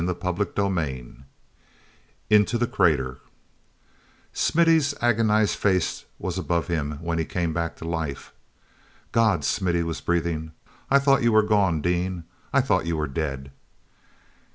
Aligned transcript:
CHAPTER 0.03 0.45
VI 0.67 1.15
Into 2.27 2.57
the 2.57 2.65
Crater 2.65 3.19
mithy's 4.33 4.95
agonized 4.99 5.55
face 5.59 6.05
was 6.17 6.39
above 6.39 6.65
him 6.69 6.93
when 7.03 7.19
he 7.19 7.23
came 7.25 7.53
back 7.53 7.75
to 7.75 7.87
life. 7.87 8.33
"God!" 9.11 9.45
Smithy 9.45 9.83
was 9.83 10.01
breathing. 10.01 10.53
"I 10.89 10.97
thought 10.97 11.21
you 11.21 11.31
were 11.31 11.43
gone, 11.43 11.81
Dean! 11.81 12.23
I 12.51 12.61
thought 12.61 12.87
you 12.87 12.97
were 12.97 13.05
dead!" 13.05 13.51